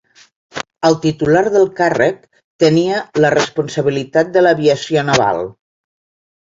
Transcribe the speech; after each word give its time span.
El 0.89 0.95
titular 1.03 1.43
del 1.57 1.69
càrrec 1.81 2.17
tenia 2.65 3.05
la 3.27 3.33
responsabilitat 3.37 4.35
de 4.39 4.47
l'aviació 4.49 5.07
naval. 5.13 5.49